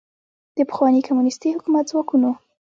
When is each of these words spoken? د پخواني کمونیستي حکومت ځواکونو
د 0.57 0.59
پخواني 0.69 1.01
کمونیستي 1.07 1.49
حکومت 1.55 1.83
ځواکونو 1.91 2.29